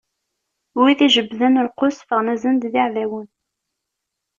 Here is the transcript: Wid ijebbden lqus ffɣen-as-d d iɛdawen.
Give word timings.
Wid 0.79 0.99
ijebbden 1.07 1.61
lqus 1.67 1.97
ffɣen-as-d 2.05 2.57
d 2.71 2.73
iɛdawen. 2.79 3.27